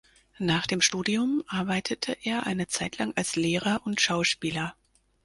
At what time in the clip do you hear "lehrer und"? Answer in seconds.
3.35-4.01